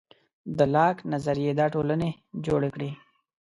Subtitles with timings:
[0.57, 2.09] د لاک نظریې دا ټولنې
[2.45, 2.89] جوړې کړې.